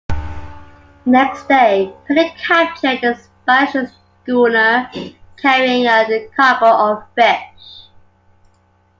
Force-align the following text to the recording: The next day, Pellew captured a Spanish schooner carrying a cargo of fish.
The 0.09 0.15
next 1.05 1.47
day, 1.47 1.93
Pellew 2.07 2.27
captured 2.35 3.03
a 3.03 3.15
Spanish 3.15 3.91
schooner 4.23 4.89
carrying 5.37 5.85
a 5.85 6.27
cargo 6.35 6.65
of 6.65 7.03
fish. 7.13 7.85